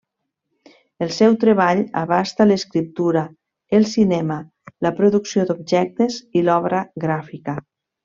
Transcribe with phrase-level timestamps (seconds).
[1.05, 3.23] El seu treball abasta l'escriptura,
[3.81, 4.41] el cinema,
[4.89, 7.61] la producció d'objectes i l'obra gràfica.